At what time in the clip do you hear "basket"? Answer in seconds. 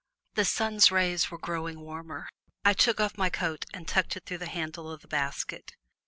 5.07-5.75